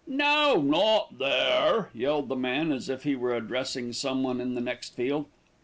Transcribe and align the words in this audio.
"No, 0.07 0.59
not 0.63 1.19
there," 1.19 1.91
yelled 1.93 2.27
the 2.27 2.35
man, 2.35 2.71
as 2.71 2.89
if 2.89 3.03
he 3.03 3.15
were 3.15 3.35
addressing 3.35 3.93
someone 3.93 4.41
in 4.41 4.55
the 4.55 4.59
next 4.59 4.95
field. 4.95 5.27